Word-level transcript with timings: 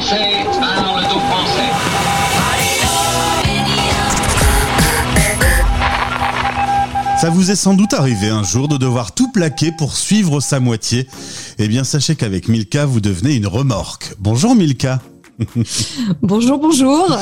Français 0.00 0.44
Français. 1.28 1.72
Ça 7.20 7.30
vous 7.30 7.50
est 7.50 7.56
sans 7.56 7.74
doute 7.74 7.94
arrivé 7.94 8.28
un 8.28 8.44
jour 8.44 8.68
de 8.68 8.76
devoir 8.76 9.12
tout 9.12 9.32
plaquer 9.32 9.72
pour 9.72 9.96
suivre 9.96 10.38
sa 10.38 10.60
moitié. 10.60 11.08
Eh 11.58 11.66
bien, 11.66 11.82
sachez 11.82 12.14
qu'avec 12.14 12.46
Milka, 12.46 12.86
vous 12.86 13.00
devenez 13.00 13.34
une 13.34 13.48
remorque. 13.48 14.14
Bonjour 14.20 14.54
Milka. 14.54 15.00
Bonjour, 16.22 16.58
bonjour. 16.58 17.16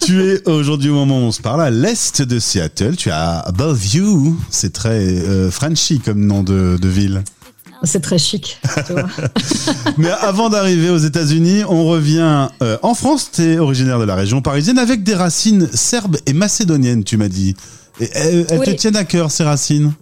tu 0.00 0.22
es 0.22 0.48
aujourd'hui 0.48 0.90
au 0.90 0.94
moment 0.94 1.18
où 1.18 1.22
on 1.24 1.32
se 1.32 1.40
parle 1.40 1.62
à 1.62 1.70
l'est 1.70 2.20
de 2.20 2.38
Seattle. 2.38 2.96
Tu 2.96 3.08
es 3.08 3.12
à 3.12 3.40
Above 3.40 3.94
You. 3.94 4.38
C'est 4.50 4.72
très 4.72 4.98
euh, 4.98 5.50
Frenchy 5.50 5.98
comme 6.00 6.24
nom 6.26 6.42
de, 6.42 6.78
de 6.80 6.88
ville. 6.88 7.22
C'est 7.84 8.00
très 8.00 8.18
chic. 8.18 8.58
Tu 8.86 8.92
vois. 8.92 9.08
Mais 9.98 10.10
avant 10.10 10.48
d'arriver 10.50 10.90
aux 10.90 10.98
États-Unis, 10.98 11.62
on 11.68 11.86
revient 11.86 12.48
euh, 12.62 12.76
en 12.82 12.94
France. 12.94 13.30
Tu 13.32 13.42
es 13.42 13.58
originaire 13.58 13.98
de 13.98 14.04
la 14.04 14.14
région 14.14 14.40
parisienne 14.42 14.78
avec 14.78 15.02
des 15.02 15.14
racines 15.14 15.68
serbes 15.72 16.16
et 16.26 16.32
macédoniennes, 16.32 17.04
tu 17.04 17.16
m'as 17.16 17.28
dit. 17.28 17.54
Et 18.00 18.08
elles, 18.14 18.46
elles 18.48 18.60
te 18.60 18.70
tiennent 18.70 18.96
à 18.96 19.04
cœur, 19.04 19.30
ces 19.30 19.44
racines? 19.44 19.92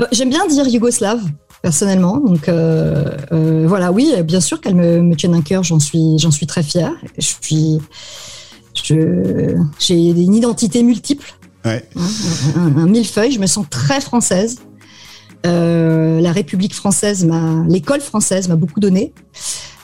Euh, 0.00 0.04
J'aime 0.12 0.30
bien 0.30 0.46
dire 0.46 0.66
yougoslave, 0.68 1.20
personnellement. 1.62 2.18
Donc 2.18 2.48
euh, 2.48 3.16
euh, 3.32 3.64
voilà, 3.66 3.92
oui, 3.92 4.12
bien 4.24 4.40
sûr 4.40 4.60
qu'elle 4.60 4.74
me, 4.74 5.00
me 5.00 5.14
tienne 5.16 5.34
un 5.34 5.42
cœur, 5.42 5.62
j'en 5.62 5.80
suis, 5.80 6.18
j'en 6.18 6.30
suis 6.30 6.46
très 6.46 6.62
fière. 6.62 6.92
Je 7.18 7.26
suis. 7.42 7.78
je- 8.84 9.56
J'ai 9.78 9.94
une 10.10 10.34
identité 10.34 10.82
multiple, 10.82 11.32
Ouais. 11.64 11.88
hein, 11.96 12.00
un, 12.56 12.76
un 12.82 12.86
millefeuille, 12.86 13.32
je 13.32 13.40
me 13.40 13.46
sens 13.46 13.66
très 13.70 14.00
française. 14.00 14.58
Euh, 15.46 16.20
la 16.20 16.32
République 16.32 16.74
française, 16.74 17.28
l'école 17.68 18.00
française 18.00 18.48
m'a 18.48 18.56
beaucoup 18.56 18.80
donné. 18.80 19.12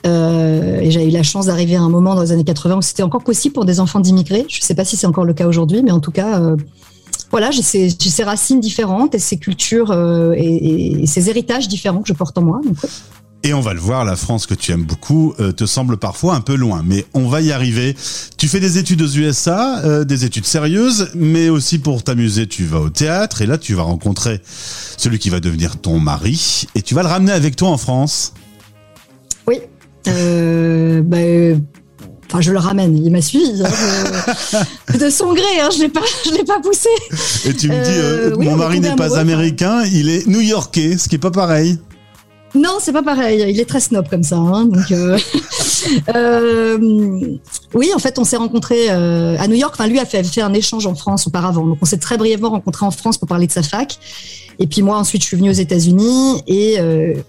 Euh, 0.07 0.81
et 0.81 0.91
j'ai 0.91 1.07
eu 1.07 1.11
la 1.11 1.23
chance 1.23 1.47
d'arriver 1.47 1.77
à 1.77 1.83
un 1.83 1.91
moment 1.91 2.15
dans 2.15 2.23
les 2.23 2.33
années 2.33 2.45
80 2.45 2.77
où 2.79 2.83
c'était 2.83 3.03
encore 3.03 3.23
possible 3.23 3.53
pour 3.53 3.67
des 3.67 3.81
enfants 3.81 4.01
d'immigrés. 4.01 4.47
Je 4.49 4.61
ne 4.61 4.65
sais 4.65 4.75
pas 4.75 4.85
si 4.85 4.97
c'est 4.97 5.07
encore 5.07 5.25
le 5.25 5.35
cas 5.35 5.47
aujourd'hui, 5.47 5.83
mais 5.83 5.91
en 5.91 6.01
tout 6.01 6.11
cas, 6.11 6.41
euh, 6.41 6.57
voilà, 7.31 7.51
j'ai 7.51 7.63
ces, 7.63 8.23
racines 8.25 8.61
différentes 8.61 9.15
et 9.15 9.19
ces 9.19 9.37
cultures 9.37 9.93
et, 10.35 11.05
ces 11.07 11.29
héritages 11.29 11.69
différents 11.69 12.01
que 12.01 12.09
je 12.09 12.15
porte 12.15 12.39
en 12.39 12.43
moi. 12.43 12.61
Et 13.43 13.55
on 13.55 13.63
va 13.63 13.73
le 13.73 13.81
voir, 13.81 14.05
la 14.05 14.17
France 14.17 14.47
que 14.47 14.53
tu 14.53 14.71
aimes 14.71 14.85
beaucoup 14.85 15.33
euh, 15.41 15.51
te 15.51 15.65
semble 15.65 15.97
parfois 15.97 16.35
un 16.35 16.43
peu 16.43 16.55
loin, 16.55 16.83
mais 16.85 17.07
on 17.15 17.27
va 17.27 17.41
y 17.41 17.53
arriver. 17.53 17.97
Tu 18.37 18.49
fais 18.49 18.61
des 18.61 18.77
études 18.77 19.01
aux 19.01 19.09
USA, 19.09 19.79
euh, 19.83 20.05
des 20.05 20.27
études 20.27 20.45
sérieuses, 20.45 21.09
mais 21.15 21.49
aussi 21.49 21.79
pour 21.79 22.03
t'amuser, 22.03 22.47
tu 22.47 22.67
vas 22.67 22.81
au 22.81 22.91
théâtre 22.91 23.41
et 23.41 23.47
là 23.47 23.57
tu 23.57 23.73
vas 23.75 23.83
rencontrer 23.83 24.43
celui 24.45 25.19
qui 25.19 25.31
va 25.31 25.41
devenir 25.41 25.79
ton 25.79 25.99
mari 25.99 26.67
et 26.75 26.83
tu 26.83 26.95
vas 26.95 27.03
le 27.03 27.09
ramener 27.09 27.33
avec 27.33 27.57
toi 27.57 27.71
en 27.71 27.79
France. 27.79 28.35
Oui. 29.47 29.61
Euh, 30.09 31.01
bah, 31.03 31.17
euh, 31.17 31.57
Enfin, 32.33 32.43
je 32.43 32.53
le 32.53 32.59
ramène. 32.59 32.97
Il 32.97 33.11
m'a 33.11 33.23
suivi. 33.23 33.61
hein, 33.65 34.63
de 34.97 35.11
son 35.11 35.33
gré, 35.33 35.61
hein, 35.61 35.69
je 35.75 35.81
l'ai 35.81 35.89
pas, 35.89 36.03
je 36.25 36.31
l'ai 36.31 36.45
pas 36.45 36.61
poussé. 36.61 36.89
Et 37.45 37.55
tu 37.55 37.69
me 37.69 37.83
dis, 37.83 38.37
oui, 38.37 38.47
mon 38.47 38.57
mari 38.57 38.79
n'est 38.79 38.95
pas 38.95 39.19
américain, 39.19 39.83
il 39.85 40.09
est 40.11 40.29
new-yorkais, 40.29 40.97
ce 40.97 41.09
qui 41.09 41.17
est 41.17 41.19
pas 41.19 41.33
pareil. 41.33 41.79
Non, 42.55 42.79
c'est 42.81 42.93
pas 42.93 43.03
pareil. 43.03 43.45
Il 43.49 43.61
est 43.61 43.65
très 43.65 43.81
snob 43.81 44.09
comme 44.09 44.23
ça. 44.23 44.37
hein, 44.37 44.69
euh, 44.91 45.19
euh, 46.15 47.37
oui, 47.75 47.91
en 47.95 47.99
fait, 47.99 48.19
on 48.19 48.25
s'est 48.25 48.37
rencontrés 48.37 48.91
euh, 48.91 49.37
à 49.39 49.47
New 49.47 49.55
York. 49.55 49.75
Enfin, 49.75 49.87
lui 49.87 50.01
a 50.01 50.05
fait, 50.05 50.41
un 50.41 50.53
échange 50.53 50.87
en 50.87 50.95
France 50.95 51.27
auparavant. 51.27 51.67
Donc, 51.67 51.79
on 51.81 51.85
s'est 51.85 51.99
très 51.99 52.17
brièvement 52.17 52.51
rencontrés 52.51 52.87
en 52.87 52.91
France 52.91 53.19
pour 53.19 53.29
parler 53.29 53.47
de 53.47 53.53
sa 53.53 53.63
fac. 53.63 53.99
Et 54.59 54.67
puis 54.67 54.83
moi, 54.83 54.99
ensuite, 54.99 55.23
je 55.23 55.29
suis 55.29 55.37
venue 55.37 55.51
aux 55.51 55.55
États-Unis 55.55 56.43
et 56.47 56.79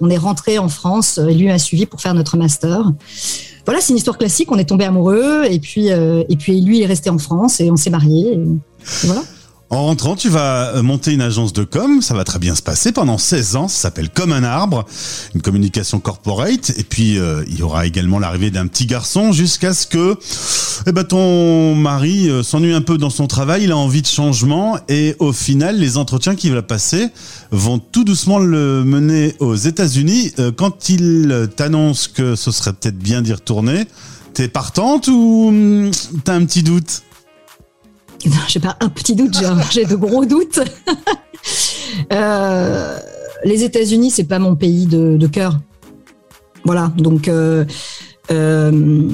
on 0.01 0.09
est 0.09 0.17
rentré 0.17 0.57
en 0.57 0.67
France. 0.67 1.17
Et 1.17 1.33
lui 1.33 1.47
m'a 1.47 1.59
suivi 1.59 1.85
pour 1.85 2.01
faire 2.01 2.13
notre 2.13 2.35
master. 2.35 2.91
Voilà, 3.65 3.79
c'est 3.79 3.93
une 3.93 3.97
histoire 3.97 4.17
classique. 4.17 4.51
On 4.51 4.57
est 4.57 4.65
tombé 4.65 4.85
amoureux 4.85 5.45
et 5.49 5.59
puis 5.59 5.87
et 5.87 6.35
puis 6.37 6.59
lui 6.59 6.81
est 6.81 6.87
resté 6.87 7.09
en 7.09 7.17
France 7.17 7.61
et 7.61 7.71
on 7.71 7.77
s'est 7.77 7.89
mariés. 7.89 8.37
Voilà. 9.03 9.21
En 9.71 9.85
rentrant, 9.85 10.17
tu 10.17 10.27
vas 10.27 10.75
euh, 10.75 10.83
monter 10.83 11.13
une 11.13 11.21
agence 11.21 11.53
de 11.53 11.63
com, 11.63 12.01
ça 12.01 12.13
va 12.13 12.25
très 12.25 12.39
bien 12.39 12.55
se 12.55 12.61
passer. 12.61 12.91
Pendant 12.91 13.17
16 13.17 13.55
ans, 13.55 13.67
ça 13.69 13.83
s'appelle 13.83 14.09
Comme 14.09 14.33
un 14.33 14.43
arbre, 14.43 14.85
une 15.33 15.41
communication 15.41 16.01
corporate, 16.01 16.73
et 16.77 16.83
puis 16.83 17.17
euh, 17.17 17.45
il 17.47 17.57
y 17.57 17.63
aura 17.63 17.85
également 17.85 18.19
l'arrivée 18.19 18.51
d'un 18.51 18.67
petit 18.67 18.85
garçon 18.85 19.31
jusqu'à 19.31 19.73
ce 19.73 19.87
que 19.87 20.19
eh 20.87 20.91
ben, 20.91 21.05
ton 21.05 21.73
mari 21.73 22.29
euh, 22.29 22.43
s'ennuie 22.43 22.73
un 22.73 22.81
peu 22.81 22.97
dans 22.97 23.09
son 23.09 23.27
travail, 23.27 23.63
il 23.63 23.71
a 23.71 23.77
envie 23.77 24.01
de 24.01 24.07
changement, 24.07 24.77
et 24.89 25.15
au 25.19 25.31
final, 25.31 25.79
les 25.79 25.95
entretiens 25.95 26.35
qu'il 26.35 26.51
va 26.53 26.63
passer 26.63 27.07
vont 27.51 27.79
tout 27.79 28.03
doucement 28.03 28.39
le 28.39 28.83
mener 28.83 29.35
aux 29.39 29.55
États-Unis. 29.55 30.33
Quand 30.57 30.89
il 30.89 31.47
t'annonce 31.55 32.09
que 32.09 32.35
ce 32.35 32.51
serait 32.51 32.73
peut-être 32.73 32.99
bien 32.99 33.21
d'y 33.21 33.31
retourner, 33.31 33.85
t'es 34.33 34.49
partante 34.49 35.07
ou 35.07 35.45
hum, 35.47 35.91
t'as 36.25 36.33
un 36.33 36.43
petit 36.43 36.61
doute? 36.61 37.03
Non, 38.25 38.35
j'ai 38.47 38.59
pas 38.59 38.77
un 38.79 38.89
petit 38.89 39.15
doute, 39.15 39.35
j'ai 39.71 39.85
de 39.91 39.95
gros 39.95 40.25
doutes. 40.25 40.59
Euh, 42.13 42.97
les 43.43 43.63
États-Unis, 43.63 44.11
c'est 44.11 44.23
pas 44.23 44.39
mon 44.39 44.55
pays 44.55 44.85
de, 44.85 45.17
de 45.17 45.27
cœur. 45.27 45.59
Voilà, 46.63 46.91
donc 46.97 47.27
euh, 47.27 47.65
euh, 48.31 49.09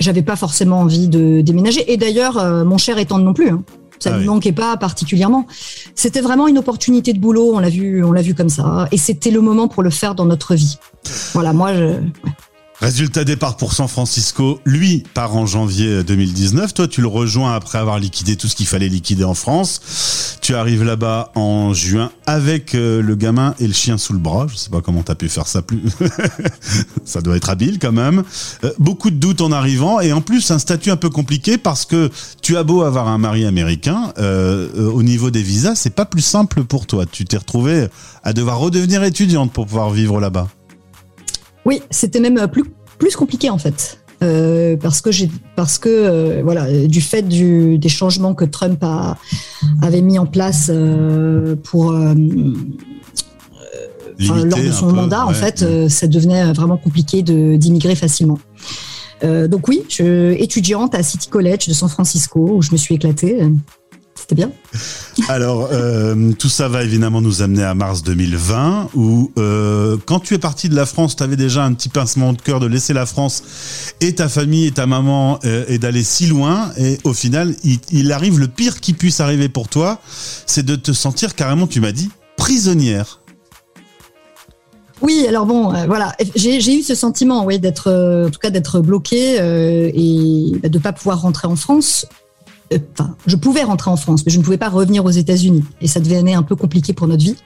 j'avais 0.00 0.22
pas 0.22 0.34
forcément 0.36 0.80
envie 0.80 1.06
de 1.08 1.42
déménager. 1.42 1.92
Et 1.92 1.96
d'ailleurs, 1.96 2.38
euh, 2.38 2.64
mon 2.64 2.78
cher 2.78 2.98
étant 2.98 3.18
non 3.18 3.34
plus. 3.34 3.50
hein. 3.50 3.62
Ça 3.98 4.10
Ah 4.10 4.14
ne 4.14 4.18
oui. 4.18 4.24
me 4.26 4.30
manquait 4.30 4.52
pas 4.52 4.76
particulièrement. 4.76 5.46
C'était 5.94 6.20
vraiment 6.22 6.48
une 6.48 6.58
opportunité 6.58 7.12
de 7.12 7.20
boulot. 7.20 7.52
On 7.54 7.60
l'a 7.60 7.68
vu, 7.68 8.02
on 8.02 8.10
l'a 8.10 8.22
vu 8.22 8.34
comme 8.34 8.48
ça. 8.48 8.88
Et 8.90 8.96
c'était 8.96 9.30
le 9.30 9.40
moment 9.40 9.68
pour 9.68 9.84
le 9.84 9.90
faire 9.90 10.16
dans 10.16 10.24
notre 10.24 10.54
vie. 10.56 10.76
Voilà, 11.34 11.52
moi, 11.52 11.72
je, 11.74 11.94
Résultat 12.82 13.22
départ 13.22 13.56
pour 13.56 13.74
San 13.74 13.86
Francisco, 13.86 14.58
lui 14.64 15.04
part 15.14 15.36
en 15.36 15.46
janvier 15.46 16.02
2019, 16.02 16.74
toi 16.74 16.88
tu 16.88 17.00
le 17.00 17.06
rejoins 17.06 17.54
après 17.54 17.78
avoir 17.78 18.00
liquidé 18.00 18.34
tout 18.34 18.48
ce 18.48 18.56
qu'il 18.56 18.66
fallait 18.66 18.88
liquider 18.88 19.22
en 19.22 19.34
France. 19.34 20.36
Tu 20.40 20.56
arrives 20.56 20.82
là-bas 20.82 21.30
en 21.36 21.72
juin 21.74 22.10
avec 22.26 22.74
euh, 22.74 23.00
le 23.00 23.14
gamin 23.14 23.54
et 23.60 23.68
le 23.68 23.72
chien 23.72 23.98
sous 23.98 24.12
le 24.12 24.18
bras, 24.18 24.48
je 24.50 24.56
sais 24.56 24.68
pas 24.68 24.80
comment 24.80 25.04
t'as 25.04 25.14
pu 25.14 25.28
faire 25.28 25.46
ça 25.46 25.62
plus. 25.62 25.80
ça 27.04 27.20
doit 27.20 27.36
être 27.36 27.50
habile 27.50 27.78
quand 27.78 27.92
même. 27.92 28.24
Euh, 28.64 28.72
beaucoup 28.80 29.10
de 29.10 29.16
doutes 29.16 29.42
en 29.42 29.52
arrivant 29.52 30.00
et 30.00 30.12
en 30.12 30.20
plus 30.20 30.50
un 30.50 30.58
statut 30.58 30.90
un 30.90 30.96
peu 30.96 31.08
compliqué 31.08 31.58
parce 31.58 31.84
que 31.84 32.10
tu 32.42 32.56
as 32.56 32.64
beau 32.64 32.82
avoir 32.82 33.06
un 33.06 33.18
mari 33.18 33.44
américain, 33.44 34.12
euh, 34.18 34.90
au 34.90 35.04
niveau 35.04 35.30
des 35.30 35.42
visas, 35.42 35.76
c'est 35.76 35.94
pas 35.94 36.04
plus 36.04 36.22
simple 36.22 36.64
pour 36.64 36.88
toi. 36.88 37.06
Tu 37.06 37.26
t'es 37.26 37.36
retrouvé 37.36 37.86
à 38.24 38.32
devoir 38.32 38.58
redevenir 38.58 39.04
étudiante 39.04 39.52
pour 39.52 39.66
pouvoir 39.66 39.90
vivre 39.90 40.18
là-bas. 40.18 40.48
Oui, 41.64 41.82
c'était 41.90 42.20
même 42.20 42.38
euh, 42.38 42.46
plus, 42.46 42.64
plus 42.98 43.16
compliqué 43.16 43.50
en 43.50 43.58
fait. 43.58 43.98
Euh, 44.22 44.76
parce 44.76 45.00
que 45.00 45.10
j'ai 45.10 45.28
parce 45.56 45.78
que 45.78 45.88
euh, 45.88 46.42
voilà 46.44 46.70
du 46.86 47.00
fait 47.00 47.22
du, 47.22 47.78
des 47.78 47.88
changements 47.88 48.34
que 48.34 48.44
Trump 48.44 48.78
a, 48.82 49.16
avait 49.80 50.00
mis 50.00 50.18
en 50.18 50.26
place 50.26 50.70
euh, 50.72 51.56
pour 51.56 51.86
enfin, 51.86 52.14
lors 54.44 54.58
de 54.60 54.70
son 54.70 54.88
peu, 54.88 54.92
mandat 54.92 55.26
en 55.26 55.32
fait 55.32 55.88
ça 55.88 56.06
devenait 56.06 56.52
vraiment 56.52 56.76
compliqué 56.76 57.22
de 57.22 57.56
d'immigrer 57.56 57.96
facilement. 57.96 58.38
Donc 59.22 59.68
oui, 59.68 59.84
je 59.88 60.32
étudiante 60.32 60.96
à 60.96 61.02
City 61.04 61.28
College 61.28 61.68
de 61.68 61.72
San 61.72 61.88
Francisco 61.88 62.40
où 62.56 62.62
je 62.62 62.72
me 62.72 62.76
suis 62.76 62.96
éclatée. 62.96 63.40
C'était 64.32 64.46
bien. 64.46 64.52
Alors, 65.28 65.68
euh, 65.72 66.32
tout 66.38 66.48
ça 66.48 66.68
va 66.68 66.82
évidemment 66.84 67.20
nous 67.20 67.42
amener 67.42 67.62
à 67.62 67.74
mars 67.74 68.02
2020, 68.02 68.90
où 68.94 69.30
euh, 69.38 69.98
quand 70.06 70.20
tu 70.20 70.34
es 70.34 70.38
parti 70.38 70.68
de 70.68 70.74
la 70.74 70.86
France, 70.86 71.16
tu 71.16 71.22
avais 71.22 71.36
déjà 71.36 71.64
un 71.64 71.74
petit 71.74 71.88
pincement 71.88 72.32
de 72.32 72.40
cœur 72.40 72.58
de 72.58 72.66
laisser 72.66 72.94
la 72.94 73.04
France 73.04 73.42
et 74.00 74.14
ta 74.14 74.28
famille 74.28 74.66
et 74.66 74.72
ta 74.72 74.86
maman 74.86 75.38
euh, 75.44 75.64
et 75.68 75.78
d'aller 75.78 76.02
si 76.02 76.26
loin. 76.26 76.70
Et 76.78 76.98
au 77.04 77.12
final, 77.12 77.54
il, 77.62 77.78
il 77.90 78.12
arrive 78.12 78.38
le 78.38 78.48
pire 78.48 78.80
qui 78.80 78.94
puisse 78.94 79.20
arriver 79.20 79.48
pour 79.48 79.68
toi, 79.68 80.00
c'est 80.46 80.64
de 80.64 80.76
te 80.76 80.92
sentir 80.92 81.34
carrément, 81.34 81.66
tu 81.66 81.80
m'as 81.80 81.92
dit, 81.92 82.10
prisonnière. 82.36 83.22
Oui, 85.02 85.26
alors 85.28 85.46
bon, 85.46 85.74
euh, 85.74 85.86
voilà, 85.86 86.14
j'ai 86.36 86.60
j'ai 86.60 86.78
eu 86.78 86.82
ce 86.82 86.94
sentiment, 86.94 87.44
oui, 87.44 87.58
d'être, 87.58 87.88
euh, 87.88 88.28
en 88.28 88.30
tout 88.30 88.38
cas, 88.38 88.50
d'être 88.50 88.80
bloqué 88.80 89.40
euh, 89.40 89.90
et 89.92 90.52
bah, 90.62 90.68
de 90.68 90.78
pas 90.78 90.92
pouvoir 90.92 91.22
rentrer 91.22 91.48
en 91.48 91.56
France. 91.56 92.06
Je 93.26 93.36
pouvais 93.36 93.62
rentrer 93.62 93.90
en 93.90 93.96
France, 93.96 94.24
mais 94.24 94.32
je 94.32 94.38
ne 94.38 94.42
pouvais 94.42 94.58
pas 94.58 94.68
revenir 94.68 95.04
aux 95.04 95.10
États-Unis, 95.10 95.64
et 95.80 95.88
ça 95.88 96.00
devenait 96.00 96.34
un 96.34 96.42
peu 96.42 96.56
compliqué 96.56 96.92
pour 96.92 97.06
notre 97.06 97.22
vie. 97.22 97.36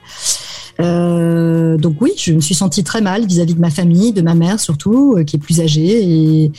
Euh, 0.80 1.76
donc 1.78 1.96
oui, 2.00 2.12
je 2.18 2.32
me 2.32 2.40
suis 2.40 2.54
sentie 2.54 2.84
très 2.84 3.00
mal 3.00 3.26
vis-à-vis 3.26 3.54
de 3.54 3.60
ma 3.60 3.70
famille, 3.70 4.12
de 4.12 4.22
ma 4.22 4.34
mère 4.34 4.60
surtout, 4.60 5.14
euh, 5.16 5.24
qui 5.24 5.36
est 5.36 5.38
plus 5.38 5.60
âgée, 5.60 6.04
et, 6.04 6.52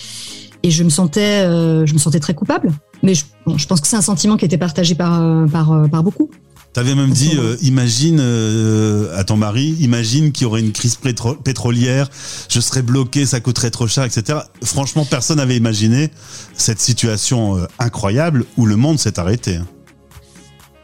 je 0.69 0.83
me 0.83 0.89
sentais, 0.89 1.45
euh, 1.45 1.85
je 1.85 1.93
me 1.93 1.99
sentais 1.99 2.19
très 2.19 2.33
coupable. 2.33 2.73
Mais 3.01 3.13
je, 3.13 3.23
je 3.55 3.67
pense 3.67 3.79
que 3.79 3.87
c'est 3.87 3.95
un 3.95 4.01
sentiment 4.01 4.35
qui 4.35 4.43
était 4.43 4.57
partagé 4.57 4.95
par, 4.95 5.21
euh, 5.23 5.45
par, 5.45 5.89
par 5.89 6.03
beaucoup. 6.03 6.29
T'avais 6.77 6.93
même 6.93 7.09
dit, 7.09 7.31
euh, 7.39 7.57
imagine 7.63 8.19
euh, 8.21 9.17
à 9.17 9.23
ton 9.23 9.35
mari, 9.35 9.75
imagine 9.79 10.31
qu'il 10.31 10.43
y 10.43 10.45
aurait 10.45 10.59
une 10.61 10.73
crise 10.73 10.95
pétro- 11.03 11.35
pétrolière, 11.35 12.07
je 12.49 12.59
serais 12.59 12.83
bloqué, 12.83 13.25
ça 13.25 13.39
coûterait 13.39 13.71
trop 13.71 13.87
cher, 13.87 14.03
etc. 14.03 14.41
Franchement, 14.63 15.03
personne 15.03 15.37
n'avait 15.37 15.57
imaginé 15.57 16.11
cette 16.55 16.79
situation 16.79 17.57
euh, 17.57 17.65
incroyable 17.79 18.45
où 18.57 18.67
le 18.67 18.75
monde 18.75 18.99
s'est 18.99 19.17
arrêté. 19.17 19.57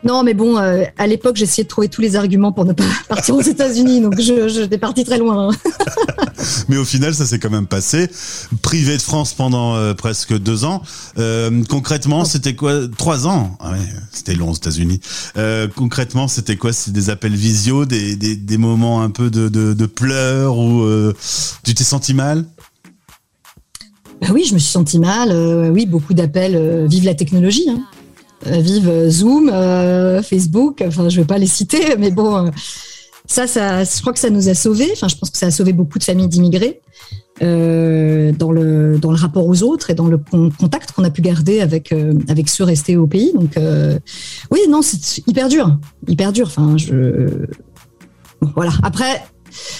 Non, 0.03 0.23
mais 0.23 0.33
bon, 0.33 0.57
euh, 0.57 0.83
à 0.97 1.07
l'époque, 1.07 1.37
j'essayais 1.37 1.63
de 1.63 1.69
trouver 1.69 1.87
tous 1.87 2.01
les 2.01 2.15
arguments 2.17 2.51
pour 2.51 2.65
ne 2.65 2.73
pas 2.73 2.83
partir 3.07 3.35
aux 3.35 3.41
États-Unis, 3.41 4.01
donc 4.01 4.19
je, 4.19 4.49
j'étais 4.49 4.77
parti 4.77 5.03
très 5.05 5.17
loin. 5.17 5.49
hein. 5.49 5.55
Mais 6.67 6.75
au 6.77 6.83
final, 6.83 7.13
ça 7.15 7.25
s'est 7.25 7.39
quand 7.39 7.49
même 7.49 7.67
passé. 7.67 8.09
Privé 8.61 8.97
de 8.97 9.01
France 9.01 9.33
pendant 9.33 9.75
euh, 9.75 9.93
presque 9.93 10.37
deux 10.37 10.65
ans. 10.65 10.81
Euh, 11.17 11.63
concrètement, 11.69 12.25
c'était 12.25 12.53
quoi? 12.55 12.81
Trois 12.97 13.27
ans? 13.27 13.55
Ah 13.61 13.71
ouais, 13.71 13.77
c'était 14.11 14.35
long 14.35 14.51
aux 14.51 14.55
États-Unis. 14.55 14.99
Concrètement, 15.75 16.27
c'était 16.27 16.57
quoi? 16.57 16.73
C'est 16.73 16.91
des 16.91 17.09
appels 17.09 17.35
visio, 17.35 17.85
des, 17.85 18.15
des, 18.17 18.35
des 18.35 18.57
moments 18.57 19.01
un 19.03 19.09
peu 19.09 19.29
de, 19.29 19.47
de, 19.47 19.73
de 19.73 19.85
pleurs 19.85 20.57
ou 20.57 20.85
tu 21.63 21.73
t'es 21.73 21.83
senti 21.85 22.13
mal? 22.13 22.45
Bah 24.21 24.29
oui, 24.33 24.45
je 24.47 24.53
me 24.53 24.59
suis 24.59 24.71
sentie 24.71 24.99
mal. 24.99 25.29
euh, 25.31 25.69
oui, 25.69 25.85
beaucoup 25.85 26.13
d'appels. 26.13 26.55
euh, 26.55 26.85
vive 26.87 27.03
la 27.05 27.13
technologie. 27.15 27.65
hein. 27.69 27.81
Euh, 28.47 28.59
vive 28.59 28.89
euh, 28.89 29.09
Zoom, 29.09 29.49
euh, 29.51 30.21
Facebook. 30.21 30.83
Enfin, 30.85 31.09
je 31.09 31.21
vais 31.21 31.25
pas 31.27 31.37
les 31.37 31.47
citer, 31.47 31.95
mais 31.99 32.11
bon, 32.11 32.51
ça, 33.25 33.47
ça, 33.47 33.83
je 33.83 34.01
crois 34.01 34.13
que 34.13 34.19
ça 34.19 34.29
nous 34.29 34.49
a 34.49 34.53
sauvés. 34.53 34.89
Enfin, 34.93 35.07
je 35.07 35.15
pense 35.15 35.29
que 35.29 35.37
ça 35.37 35.47
a 35.47 35.51
sauvé 35.51 35.73
beaucoup 35.73 35.99
de 35.99 36.03
familles 36.03 36.27
d'immigrés 36.27 36.81
dans 37.41 38.51
le 38.51 38.99
rapport 39.15 39.45
aux 39.47 39.63
autres 39.63 39.89
et 39.89 39.95
dans 39.95 40.07
le 40.07 40.17
con- 40.17 40.51
contact 40.57 40.91
qu'on 40.93 41.03
a 41.03 41.09
pu 41.09 41.21
garder 41.21 41.59
avec 41.59 41.89
ceux 42.47 42.63
restés 42.63 42.95
au 42.95 43.07
pays. 43.07 43.33
Donc, 43.33 43.57
oui, 44.51 44.59
non, 44.69 44.81
c'est 44.81 45.27
hyper 45.27 45.49
dur, 45.49 45.77
hyper 46.07 46.31
dur. 46.31 46.47
Enfin, 46.47 46.77
je 46.77 47.47
voilà. 48.55 48.71
Après, 48.83 49.23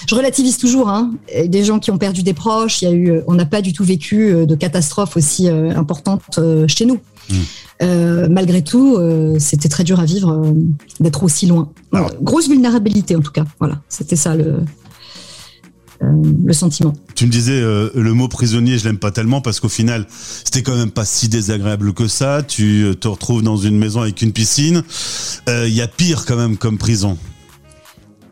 je 0.08 0.14
relativise 0.14 0.56
toujours. 0.58 0.88
Hein. 0.88 1.12
Des 1.46 1.64
gens 1.64 1.78
qui 1.78 1.90
ont 1.90 1.98
perdu 1.98 2.22
des 2.22 2.34
proches, 2.34 2.82
il 2.82 2.84
y 2.84 2.88
a 2.88 2.94
eu, 2.94 3.20
on 3.26 3.34
n'a 3.34 3.46
pas 3.46 3.62
du 3.62 3.72
tout 3.72 3.84
vécu 3.84 4.30
euh, 4.32 4.46
de 4.46 4.54
catastrophe 4.54 5.16
aussi 5.16 5.48
euh, 5.48 5.70
importante 5.76 6.22
euh, 6.38 6.66
chez 6.68 6.86
nous. 6.86 6.98
Mm. 7.30 7.34
Euh, 7.82 8.28
malgré 8.30 8.62
tout, 8.62 8.96
euh, 8.96 9.36
c'était 9.38 9.68
très 9.68 9.82
dur 9.84 9.98
à 9.98 10.04
vivre 10.04 10.30
euh, 10.30 10.52
d'être 11.00 11.22
aussi 11.22 11.46
loin. 11.46 11.70
Alors- 11.92 12.10
Euh, 12.10 12.14
grosse 12.22 12.48
vulnérabilité 12.48 13.16
en 13.16 13.20
tout 13.20 13.32
cas. 13.32 13.44
Voilà, 13.58 13.80
c'était 13.88 14.16
ça 14.16 14.34
le 14.36 14.58
euh, 16.02 16.06
le 16.44 16.52
sentiment. 16.52 16.92
Tu 17.14 17.24
me 17.26 17.30
disais 17.30 17.52
euh, 17.60 17.88
le 17.94 18.12
mot 18.12 18.28
prisonnier, 18.28 18.78
je 18.78 18.84
l'aime 18.84 18.98
pas 18.98 19.10
tellement 19.12 19.40
parce 19.40 19.60
qu'au 19.60 19.68
final, 19.68 20.06
c'était 20.44 20.62
quand 20.62 20.76
même 20.76 20.90
pas 20.90 21.04
si 21.04 21.28
désagréable 21.28 21.94
que 21.94 22.08
ça. 22.08 22.42
Tu 22.46 22.82
euh, 22.84 22.94
te 22.94 23.08
retrouves 23.08 23.42
dans 23.42 23.56
une 23.56 23.78
maison 23.78 24.00
avec 24.02 24.20
une 24.20 24.32
piscine. 24.32 24.82
Euh, 25.48 25.66
Il 25.68 25.74
y 25.74 25.80
a 25.82 25.88
pire 25.88 26.24
quand 26.26 26.36
même 26.36 26.56
comme 26.56 26.78
prison. 26.78 27.16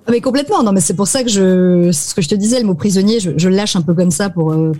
Ah, 0.06 0.10
Mais 0.10 0.20
complètement. 0.20 0.62
Non, 0.62 0.72
mais 0.72 0.80
c'est 0.80 0.94
pour 0.94 1.06
ça 1.08 1.22
que 1.22 1.30
je, 1.30 1.90
ce 1.92 2.14
que 2.14 2.22
je 2.22 2.28
te 2.28 2.34
disais, 2.34 2.60
le 2.60 2.66
mot 2.66 2.74
prisonnier, 2.74 3.20
je, 3.20 3.30
je 3.36 3.48
lâche 3.48 3.76
un 3.76 3.82
peu 3.82 3.94
comme 3.94 4.10
ça 4.10 4.28
pour 4.30 4.52
euh, 4.52 4.72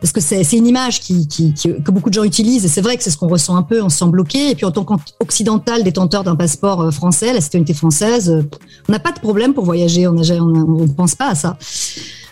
parce 0.00 0.12
que 0.12 0.20
c'est 0.22 0.56
une 0.56 0.66
image 0.66 1.00
qui, 1.00 1.28
qui, 1.28 1.52
qui- 1.52 1.82
que 1.82 1.90
beaucoup 1.90 2.08
de 2.08 2.14
gens 2.14 2.24
utilisent 2.24 2.64
et 2.64 2.68
c'est 2.68 2.80
vrai 2.80 2.96
que 2.96 3.02
c'est 3.02 3.10
ce 3.10 3.18
qu'on 3.18 3.28
ressent 3.28 3.54
un 3.56 3.62
peu. 3.62 3.82
On 3.82 3.88
se 3.90 3.98
sent 3.98 4.06
bloqué 4.08 4.50
et 4.50 4.54
puis 4.54 4.64
en 4.64 4.70
tant 4.70 4.84
qu'occidental 4.84 5.82
détenteur 5.82 6.24
d'un 6.24 6.36
passeport 6.36 6.80
euh, 6.80 6.90
français, 6.90 7.32
la 7.34 7.40
citoyenneté 7.42 7.74
française, 7.74 8.30
euh, 8.30 8.42
on 8.88 8.92
n'a 8.92 8.98
pas 8.98 9.12
de 9.12 9.18
problème 9.20 9.52
pour 9.52 9.64
voyager. 9.64 10.06
On 10.08 10.12
n'a- 10.14 10.42
on 10.42 10.82
ne 10.82 10.86
pense 10.86 11.14
pas 11.14 11.28
à 11.30 11.34
ça. 11.34 11.58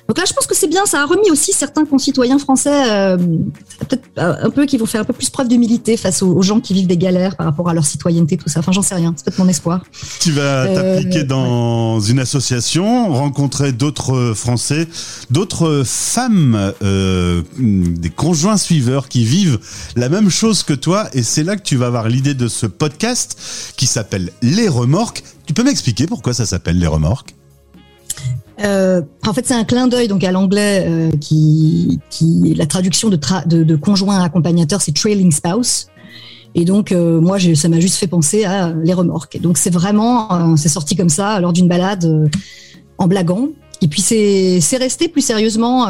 Donc 0.08 0.16
là, 0.16 0.24
je 0.26 0.32
pense 0.32 0.46
que 0.46 0.56
c'est 0.56 0.68
bien. 0.68 0.86
Ça 0.86 1.02
a 1.02 1.04
remis 1.06 1.30
aussi 1.30 1.52
certains 1.52 1.84
concitoyens 1.84 2.38
français, 2.38 2.90
euh, 2.90 3.18
peut-être 3.80 4.04
euh, 4.16 4.36
un 4.42 4.48
peu, 4.48 4.64
qui 4.64 4.78
vont 4.78 4.86
faire 4.86 5.02
un 5.02 5.04
peu 5.04 5.12
plus 5.12 5.28
preuve 5.28 5.48
d'humilité 5.48 5.98
face 5.98 6.22
aux, 6.22 6.34
aux 6.34 6.40
gens 6.40 6.60
qui 6.60 6.72
vivent 6.72 6.86
des 6.86 6.96
galères 6.96 7.36
par 7.36 7.44
rapport 7.44 7.68
à 7.68 7.74
leur 7.74 7.84
citoyenneté, 7.84 8.38
tout 8.38 8.48
ça. 8.48 8.60
Enfin, 8.60 8.72
j'en 8.72 8.80
sais 8.80 8.94
rien. 8.94 9.12
C'est 9.16 9.26
peut-être 9.26 9.38
mon 9.38 9.48
espoir. 9.48 9.84
Tu 10.20 10.32
vas 10.32 10.64
Euh, 10.64 10.74
t'appliquer 10.96 11.24
dans 11.24 12.00
une 12.00 12.20
association, 12.20 13.12
rencontrer 13.12 13.72
d'autres 13.72 14.32
Français, 14.34 14.88
d'autres 15.30 15.82
femmes, 15.84 16.72
euh, 16.82 17.42
des 17.58 18.10
conjoints 18.10 18.56
suiveurs 18.56 19.08
qui 19.08 19.24
vivent 19.24 19.58
la 19.94 20.08
même 20.08 20.30
chose 20.30 20.62
que 20.62 20.72
toi. 20.72 21.08
Et 21.12 21.22
c'est 21.22 21.44
là 21.44 21.56
que 21.56 21.62
tu 21.62 21.76
vas 21.76 21.86
avoir 21.86 22.08
l'idée 22.08 22.32
de 22.32 22.48
ce 22.48 22.64
podcast 22.64 23.36
qui 23.76 23.84
s'appelle 23.84 24.32
Les 24.40 24.68
Remorques. 24.68 25.22
Tu 25.44 25.52
peux 25.52 25.64
m'expliquer 25.64 26.06
pourquoi 26.06 26.32
ça 26.32 26.46
s'appelle 26.46 26.78
Les 26.78 26.86
Remorques? 26.86 27.34
Euh, 28.60 29.02
en 29.26 29.32
fait, 29.32 29.46
c'est 29.46 29.54
un 29.54 29.64
clin 29.64 29.86
d'œil 29.86 30.08
donc 30.08 30.24
à 30.24 30.32
l'anglais 30.32 30.84
euh, 30.86 31.10
qui, 31.20 32.00
qui 32.10 32.54
la 32.54 32.66
traduction 32.66 33.08
de, 33.08 33.16
tra- 33.16 33.46
de, 33.46 33.62
de 33.62 33.76
conjoint 33.76 34.22
accompagnateur, 34.22 34.80
c'est 34.82 34.92
trailing 34.94 35.30
spouse. 35.30 35.86
Et 36.54 36.64
donc 36.64 36.90
euh, 36.90 37.20
moi, 37.20 37.38
ça 37.54 37.68
m'a 37.68 37.78
juste 37.78 37.96
fait 37.96 38.06
penser 38.08 38.44
à 38.44 38.72
les 38.82 38.94
remorques. 38.94 39.36
Et 39.36 39.38
donc 39.38 39.58
c'est 39.58 39.70
vraiment, 39.72 40.56
c'est 40.56 40.68
sorti 40.68 40.96
comme 40.96 41.10
ça 41.10 41.38
lors 41.40 41.52
d'une 41.52 41.68
balade 41.68 42.30
en 42.98 43.06
blaguant. 43.06 43.48
Et 43.80 43.86
puis 43.86 44.02
c'est 44.02 44.76
resté 44.76 45.08
plus 45.08 45.22
sérieusement 45.22 45.86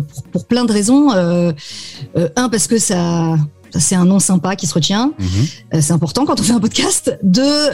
pour, 0.00 0.22
pour 0.30 0.44
plein 0.46 0.64
de 0.64 0.72
raisons. 0.72 1.10
Un 1.10 2.48
parce 2.48 2.68
que 2.68 2.78
ça 2.78 3.36
c'est 3.78 3.94
un 3.94 4.04
nom 4.04 4.18
sympa 4.18 4.54
qui 4.54 4.66
se 4.66 4.74
retient. 4.74 5.12
Euh, 5.74 5.80
c'est 5.80 5.94
important 5.94 6.26
quand 6.26 6.38
on 6.38 6.42
fait 6.42 6.52
un 6.52 6.60
podcast. 6.60 7.18
Deux, 7.22 7.70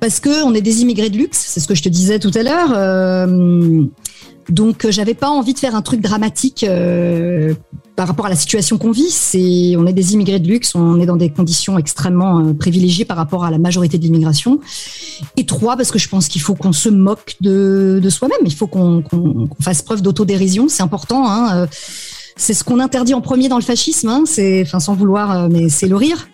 parce 0.00 0.20
que 0.20 0.44
on 0.44 0.54
est 0.54 0.60
des 0.60 0.82
immigrés 0.82 1.10
de 1.10 1.16
luxe, 1.16 1.44
c'est 1.48 1.60
ce 1.60 1.66
que 1.66 1.74
je 1.74 1.82
te 1.82 1.88
disais 1.88 2.18
tout 2.18 2.30
à 2.34 2.42
l'heure. 2.42 2.72
Euh, 2.74 3.84
donc, 4.48 4.84
euh, 4.84 4.90
j'avais 4.90 5.14
pas 5.14 5.28
envie 5.28 5.54
de 5.54 5.58
faire 5.58 5.74
un 5.74 5.82
truc 5.82 6.00
dramatique 6.00 6.64
euh, 6.64 7.52
par 7.96 8.06
rapport 8.06 8.26
à 8.26 8.28
la 8.28 8.36
situation 8.36 8.78
qu'on 8.78 8.92
vit. 8.92 9.10
C'est, 9.10 9.74
on 9.76 9.86
est 9.86 9.92
des 9.92 10.14
immigrés 10.14 10.38
de 10.38 10.48
luxe, 10.48 10.74
on 10.74 11.00
est 11.00 11.06
dans 11.06 11.16
des 11.16 11.30
conditions 11.30 11.78
extrêmement 11.78 12.54
privilégiées 12.54 13.04
par 13.04 13.16
rapport 13.16 13.44
à 13.44 13.50
la 13.50 13.58
majorité 13.58 13.98
de 13.98 14.04
l'immigration. 14.04 14.60
Et 15.36 15.44
trois, 15.44 15.76
parce 15.76 15.90
que 15.90 15.98
je 15.98 16.08
pense 16.08 16.28
qu'il 16.28 16.40
faut 16.40 16.54
qu'on 16.54 16.72
se 16.72 16.88
moque 16.88 17.36
de, 17.40 18.00
soi-même. 18.08 18.38
Il 18.44 18.54
faut 18.54 18.68
qu'on, 18.68 19.02
fasse 19.60 19.82
preuve 19.82 20.00
d'autodérision. 20.00 20.68
C'est 20.68 20.82
important. 20.82 21.28
Hein, 21.28 21.66
c'est 22.36 22.54
ce 22.54 22.62
qu'on 22.62 22.78
interdit 22.78 23.14
en 23.14 23.20
premier 23.20 23.48
dans 23.48 23.58
le 23.58 23.64
fascisme. 23.64 24.08
Hein, 24.08 24.22
c'est, 24.24 24.62
enfin, 24.62 24.80
sans 24.80 24.94
vouloir, 24.94 25.48
mais 25.50 25.68
c'est 25.68 25.88
le 25.88 25.96
rire. 25.96 26.28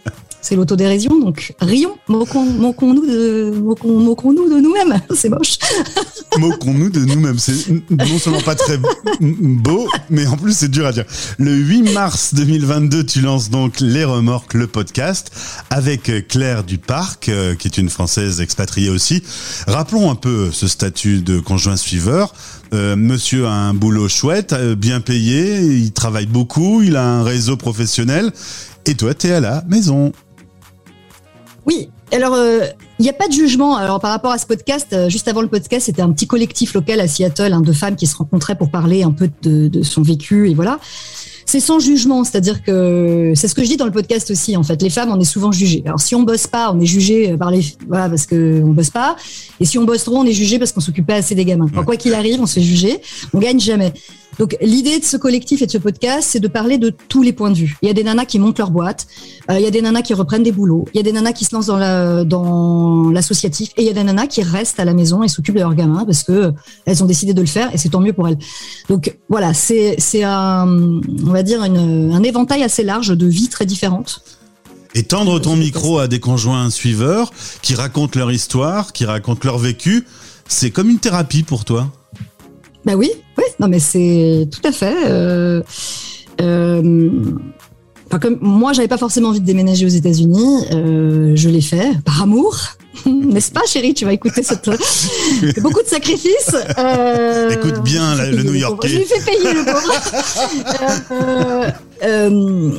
C'est 0.45 0.57
l'autodérision, 0.57 1.19
donc 1.19 1.55
rions, 1.59 1.97
moquons, 2.07 2.45
moquons-nous 2.45 3.07
de, 3.07 3.51
moquons, 3.63 3.99
moquons-nous 3.99 4.55
de 4.55 4.61
nous-mêmes. 4.61 5.01
C'est 5.17 5.31
moche. 5.31 5.57
Moquons-nous 6.39 6.91
de 6.91 7.01
nous-mêmes. 7.01 7.39
C'est 7.39 7.71
non 7.91 8.19
seulement 8.19 8.43
pas 8.43 8.55
très 8.55 8.77
beau, 8.77 9.89
mais 10.11 10.27
en 10.27 10.37
plus 10.37 10.55
c'est 10.55 10.69
dur 10.69 10.85
à 10.85 10.93
dire. 10.93 11.05
Le 11.39 11.55
8 11.55 11.95
mars 11.95 12.35
2022, 12.35 13.07
tu 13.07 13.21
lances 13.21 13.49
donc 13.49 13.81
Les 13.81 14.05
Remorques, 14.05 14.53
le 14.53 14.67
podcast, 14.67 15.31
avec 15.71 16.11
Claire 16.29 16.65
Duparc, 16.65 17.29
euh, 17.29 17.55
qui 17.55 17.69
est 17.69 17.79
une 17.79 17.89
Française 17.89 18.41
expatriée 18.41 18.91
aussi. 18.91 19.23
Rappelons 19.67 20.11
un 20.11 20.17
peu 20.17 20.51
ce 20.51 20.67
statut 20.67 21.23
de 21.23 21.39
conjoint 21.39 21.77
suiveur. 21.77 22.35
Euh, 22.75 22.97
monsieur 22.97 23.47
a 23.47 23.53
un 23.53 23.73
boulot 23.73 24.09
chouette, 24.09 24.53
euh, 24.53 24.75
bien 24.75 25.01
payé, 25.01 25.61
il 25.61 25.93
travaille 25.93 26.27
beaucoup, 26.27 26.83
il 26.83 26.97
a 26.97 27.05
un 27.05 27.23
réseau 27.23 27.57
professionnel, 27.57 28.33
et 28.87 28.95
toi, 28.97 29.15
t'es 29.15 29.31
à 29.31 29.41
la 29.41 29.63
maison. 29.69 30.13
Oui. 31.67 31.89
Alors, 32.13 32.35
euh, 32.35 32.61
il 32.99 33.03
n'y 33.03 33.09
a 33.09 33.13
pas 33.13 33.27
de 33.27 33.33
jugement. 33.33 33.77
Alors, 33.77 34.01
par 34.01 34.11
rapport 34.11 34.31
à 34.31 34.39
ce 34.39 34.47
podcast, 34.47 34.89
euh, 34.93 35.09
juste 35.09 35.27
avant 35.27 35.43
le 35.43 35.49
podcast, 35.49 35.87
c'était 35.87 36.03
un 36.03 36.13
petit 36.13 36.27
collectif 36.27 36.75
local 36.75 37.01
à 37.01 37.09
Seattle, 37.09 37.53
hein, 37.53 37.61
de 37.61 37.73
femmes 37.73 37.97
qui 37.97 38.07
se 38.07 38.17
rencontraient 38.17 38.57
pour 38.57 38.71
parler 38.71 39.03
un 39.03 39.11
peu 39.11 39.31
de, 39.43 39.69
de 39.69 39.83
son 39.83 40.03
vécu 40.03 40.51
et 40.51 40.55
voilà. 40.55 40.79
C'est 41.47 41.61
sans 41.61 41.79
jugement, 41.79 42.25
c'est-à-dire 42.25 42.63
que 42.63 43.33
c'est 43.37 43.49
ce 43.49 43.55
que 43.55 43.63
je 43.63 43.69
dis 43.69 43.77
dans 43.77 43.85
le 43.85 43.93
podcast 43.93 44.31
aussi. 44.31 44.57
En 44.57 44.63
fait, 44.63 44.81
les 44.81 44.91
femmes, 44.91 45.11
on 45.13 45.21
est 45.21 45.25
souvent 45.25 45.53
jugées. 45.53 45.83
Alors, 45.87 46.01
si 46.01 46.15
on 46.15 46.23
bosse 46.23 46.47
pas, 46.47 46.73
on 46.73 46.81
est 46.81 46.87
jugé 46.87 47.37
par 47.37 47.51
les, 47.51 47.61
voilà, 47.87 48.09
parce 48.09 48.27
que 48.27 48.63
on 48.65 48.71
bosse 48.71 48.91
pas. 48.91 49.17
Et 49.61 49.65
si 49.65 49.79
on 49.79 49.85
bosse 49.85 50.05
trop, 50.05 50.17
on 50.17 50.25
est 50.25 50.33
jugé 50.33 50.59
parce 50.59 50.73
qu'on 50.73 50.81
s'occupe 50.81 51.07
pas 51.07 51.17
assez 51.17 51.35
des 51.35 51.45
gamins. 51.45 51.67
Enfin, 51.71 51.85
quoi 51.85 51.97
qu'il 51.97 52.15
arrive, 52.15 52.41
on 52.41 52.47
se 52.47 52.55
fait 52.55 52.63
juger. 52.63 53.01
On 53.35 53.39
gagne 53.39 53.61
jamais. 53.61 53.93
Donc, 54.39 54.57
l'idée 54.61 54.99
de 54.99 55.05
ce 55.05 55.17
collectif 55.17 55.63
et 55.63 55.67
de 55.67 55.71
ce 55.71 55.79
podcast, 55.79 56.29
c'est 56.31 56.41
de 56.41 56.49
parler 56.49 56.79
de 56.79 56.93
tous 57.09 57.23
les 57.23 57.33
points 57.33 57.51
de 57.51 57.57
vue. 57.57 57.77
Il 57.83 57.89
y 57.89 57.91
a 57.91 57.95
des 57.95 58.05
nanas 58.05 58.25
qui 58.25 58.39
montent 58.39 58.59
leur 58.59 58.71
boîte, 58.71 59.07
euh, 59.51 59.59
il 59.59 59.63
y 59.63 59.67
a 59.67 59.71
des 59.71 59.83
nanas 59.83 60.03
qui 60.03 60.15
reprennent 60.15 60.43
des 60.43 60.53
boulots, 60.53 60.87
il 60.93 60.97
y 60.97 61.01
a 61.01 61.03
des 61.03 61.13
nanas 61.13 61.33
qui 61.33 61.45
se 61.45 61.55
lancent 61.55 61.67
dans 61.67 61.79
la, 61.79 62.25
dans 62.25 63.11
l'associatif, 63.11 63.71
et 63.77 63.83
il 63.83 63.87
y 63.87 63.91
a 63.91 63.93
des 63.93 64.05
nanas 64.05 64.27
qui 64.27 64.43
restent 64.43 64.81
à 64.81 64.85
la 64.85 64.95
maison 64.95 65.23
et 65.23 65.29
s'occupent 65.29 65.57
de 65.57 65.61
leurs 65.61 65.75
gamins 65.75 66.05
parce 66.05 66.23
que 66.23 66.33
euh, 66.33 66.51
elles 66.87 67.03
ont 67.03 67.07
décidé 67.07 67.35
de 67.35 67.41
le 67.41 67.47
faire 67.47 67.75
et 67.75 67.79
c'est 67.79 67.91
tant 67.91 68.01
mieux 68.01 68.13
pour 68.13 68.29
elles. 68.29 68.39
Donc 68.89 69.17
voilà, 69.29 69.55
c'est 69.55 69.97
un, 70.23 70.67
on 70.67 71.31
va 71.31 71.43
dire 71.43 71.63
un 71.63 72.23
éventail 72.23 72.63
assez 72.63 72.83
large 72.83 73.17
de 73.17 73.27
vies 73.27 73.49
très 73.49 73.67
différentes. 73.67 74.23
Et 74.95 75.03
tendre 75.03 75.41
ton 75.41 75.57
micro 75.57 75.99
à 75.99 76.07
des 76.07 76.21
conjoints 76.21 76.71
suiveurs 76.71 77.33
qui 77.63 77.75
racontent 77.75 78.19
leur 78.19 78.31
histoire, 78.31 78.93
qui 78.93 79.05
racontent 79.05 79.41
leur 79.45 79.59
vécu, 79.59 80.07
c'est 80.47 80.71
comme 80.71 80.89
une 80.89 81.01
thérapie 81.01 81.43
pour 81.43 81.65
toi? 81.65 81.91
Bah 82.85 82.95
oui, 82.97 83.11
oui, 83.39 83.45
non 83.61 83.69
mais 83.69 83.79
c'est 83.79 84.49
tout 84.51 84.61
à 84.67 84.73
fait. 84.73 84.97
Euh, 85.07 85.63
euh, 86.41 87.11
enfin, 88.07 88.19
comme 88.19 88.39
moi, 88.41 88.73
j'avais 88.73 88.89
pas 88.89 88.99
forcément 88.99 89.29
envie 89.31 89.41
de 89.41 89.47
déménager 89.47 89.85
aux 89.87 89.91
États-Unis, 89.91 90.65
euh, 90.73 91.33
je 91.35 91.49
l'ai 91.49 91.61
fait 91.61 91.93
par 92.05 92.23
amour, 92.23 92.57
n'est-ce 93.07 93.51
pas, 93.51 93.63
chérie? 93.67 93.95
Tu 93.95 94.05
vas 94.05 94.13
écouter 94.13 94.43
cette 94.43 94.69
beaucoup 95.61 95.83
de 95.83 95.89
sacrifices. 95.89 96.55
Euh, 96.79 97.51
Écoute 97.51 97.83
bien, 97.83 98.15
là, 98.15 98.31
le 98.31 98.37
payé, 98.37 98.49
New-Yorkais. 98.51 98.77
pauvre. 98.77 98.89
Je 98.89 98.97
lui 98.97 99.03
ai 99.03 99.07
fait 99.07 99.25
payer 99.25 99.53
le 99.55 99.65
pauvre. 99.65 99.93
Euh, 102.03 102.73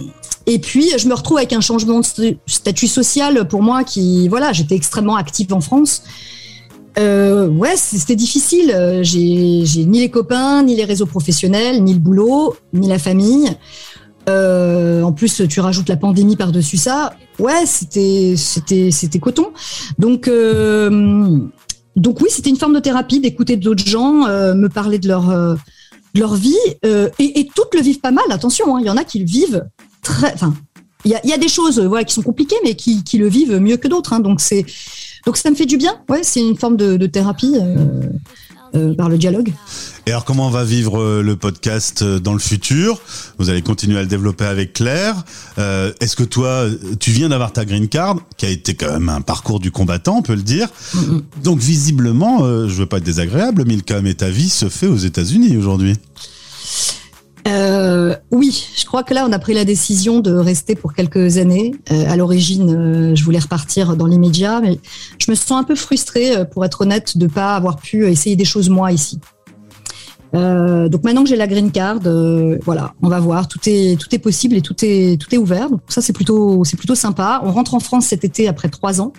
et 0.45 0.59
puis, 0.59 0.91
je 0.99 1.07
me 1.07 1.15
retrouve 1.15 1.37
avec 1.37 1.51
un 1.51 1.61
changement 1.61 2.01
de 2.01 2.35
statut 2.45 2.87
social 2.87 3.47
pour 3.47 3.63
moi 3.63 3.83
qui, 3.83 4.27
voilà, 4.27 4.53
j'étais 4.53 4.75
extrêmement 4.75 5.15
active 5.15 5.51
en 5.51 5.61
France. 5.61 6.03
Euh, 6.97 7.47
ouais, 7.47 7.75
c'était 7.75 8.15
difficile. 8.15 8.71
Euh, 8.71 9.03
J'ai 9.03 9.85
ni 9.85 9.99
les 9.99 10.09
copains, 10.09 10.63
ni 10.63 10.75
les 10.75 10.85
réseaux 10.85 11.05
professionnels, 11.05 11.83
ni 11.83 11.93
le 11.93 11.99
boulot, 11.99 12.55
ni 12.73 12.87
la 12.87 12.99
famille. 12.99 13.49
en 14.27 15.11
plus, 15.11 15.43
tu 15.49 15.59
rajoutes 15.59 15.89
la 15.89 15.97
pandémie 15.97 16.35
par-dessus 16.35 16.77
ça. 16.77 17.13
Ouais, 17.39 17.65
c'était 17.65 18.35
c'était 18.37 18.91
c'était 18.91 19.19
coton. 19.19 19.51
Donc 19.99 20.29
donc 21.95 22.21
oui, 22.21 22.27
c'était 22.29 22.49
une 22.49 22.57
forme 22.57 22.73
de 22.73 22.79
thérapie 22.79 23.19
d'écouter 23.19 23.57
d'autres 23.57 23.85
gens 23.85 24.25
me 24.55 24.67
parler 24.67 24.99
de 24.99 25.07
leur 25.07 25.27
de 25.27 26.19
leur 26.19 26.35
vie 26.35 26.55
et, 26.83 27.39
et, 27.39 27.49
toutes 27.53 27.75
le 27.75 27.81
vivent 27.81 27.99
pas 27.99 28.11
mal. 28.11 28.25
Attention, 28.31 28.75
hein, 28.75 28.79
il 28.81 28.87
y 28.87 28.89
en 28.89 28.97
a 28.97 29.03
qui 29.03 29.19
le 29.19 29.25
vivent 29.25 29.65
très. 30.01 30.33
Enfin, 30.33 30.53
il 31.03 31.11
y 31.11 31.15
a, 31.15 31.25
y 31.27 31.33
a, 31.33 31.37
des 31.37 31.49
choses 31.49 31.79
voilà 31.79 32.03
qui 32.03 32.13
sont 32.13 32.23
compliquées, 32.23 32.55
mais 32.63 32.73
qui, 32.75 33.03
qui 33.03 33.19
le 33.19 33.27
vivent 33.27 33.59
mieux 33.59 33.77
que 33.77 33.87
d'autres. 33.87 34.13
Hein, 34.13 34.21
donc 34.21 34.41
c'est 34.41 34.65
donc 35.25 35.37
ça 35.37 35.49
me 35.49 35.55
fait 35.55 35.65
du 35.65 35.77
bien. 35.77 35.95
Ouais, 36.09 36.23
c'est 36.23 36.41
une 36.41 36.57
forme 36.57 36.77
de, 36.77 36.97
de 36.97 37.07
thérapie. 37.07 37.55
Euh, 38.75 38.93
par 38.93 39.07
le 39.07 39.17
dialogue. 39.17 39.53
Et 40.05 40.11
alors 40.11 40.25
comment 40.25 40.47
on 40.47 40.49
va 40.49 40.65
vivre 40.65 40.99
euh, 40.99 41.21
le 41.21 41.37
podcast 41.37 42.01
euh, 42.01 42.19
dans 42.19 42.33
le 42.33 42.39
futur? 42.39 42.99
Vous 43.37 43.49
allez 43.49 43.61
continuer 43.61 43.97
à 43.97 44.01
le 44.01 44.07
développer 44.07 44.43
avec 44.43 44.73
Claire. 44.73 45.23
Est-ce 45.57 46.15
que 46.15 46.23
toi, 46.23 46.65
tu 46.99 47.11
viens 47.11 47.29
d'avoir 47.29 47.53
ta 47.53 47.63
green 47.63 47.87
card, 47.87 48.17
qui 48.37 48.45
a 48.45 48.49
été 48.49 48.73
quand 48.73 48.91
même 48.91 49.07
un 49.07 49.21
parcours 49.21 49.59
du 49.59 49.71
combattant, 49.71 50.17
on 50.17 50.21
peut 50.21 50.35
le 50.35 50.41
dire? 50.41 50.67
Donc 51.43 51.59
visiblement, 51.59 52.39
je 52.67 52.73
veux 52.73 52.85
pas 52.85 52.97
être 52.97 53.03
désagréable, 53.03 53.65
Milka, 53.65 54.01
mais 54.01 54.13
ta 54.13 54.29
vie 54.29 54.49
se 54.49 54.67
fait 54.67 54.87
aux 54.87 54.97
États-Unis 54.97 55.55
aujourd'hui. 55.57 55.95
Euh, 57.47 58.15
oui, 58.31 58.67
je 58.75 58.85
crois 58.85 59.03
que 59.03 59.13
là, 59.13 59.25
on 59.27 59.31
a 59.31 59.39
pris 59.39 59.53
la 59.53 59.65
décision 59.65 60.19
de 60.19 60.33
rester 60.33 60.75
pour 60.75 60.93
quelques 60.93 61.37
années. 61.37 61.75
Euh, 61.91 62.09
à 62.09 62.15
l'origine, 62.15 62.69
euh, 62.69 63.15
je 63.15 63.23
voulais 63.23 63.39
repartir 63.39 63.95
dans 63.95 64.07
l'immédiat, 64.07 64.61
mais 64.61 64.79
je 65.19 65.29
me 65.29 65.35
sens 65.35 65.51
un 65.51 65.63
peu 65.63 65.75
frustrée, 65.75 66.35
euh, 66.35 66.45
pour 66.45 66.65
être 66.65 66.81
honnête, 66.81 67.17
de 67.17 67.27
pas 67.27 67.55
avoir 67.55 67.77
pu 67.77 68.07
essayer 68.07 68.35
des 68.35 68.45
choses 68.45 68.69
moi 68.69 68.91
ici. 68.91 69.19
donc 70.33 71.03
maintenant 71.05 71.23
que 71.23 71.29
j'ai 71.29 71.37
la 71.37 71.47
green 71.47 71.71
card, 71.71 71.99
voilà, 72.65 72.93
on 73.01 73.07
va 73.07 73.19
voir. 73.19 73.47
Tout 73.47 73.59
est 73.67 73.97
tout 73.97 74.13
est 74.13 74.19
possible 74.19 74.55
et 74.57 74.61
tout 74.61 74.75
est 74.83 75.17
tout 75.21 75.33
est 75.33 75.37
ouvert. 75.37 75.69
Donc 75.69 75.81
ça 75.87 76.01
c'est 76.01 76.11
plutôt 76.11 76.65
c'est 76.65 76.75
plutôt 76.75 76.95
sympa. 76.95 77.41
On 77.45 77.51
rentre 77.51 77.73
en 77.73 77.79
France 77.79 78.07
cet 78.07 78.25
été 78.25 78.49
après 78.49 78.67
trois 78.67 78.99
ans. 78.99 79.13